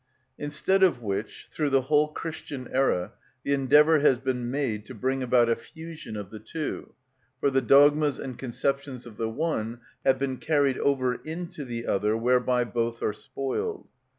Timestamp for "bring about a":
4.95-5.55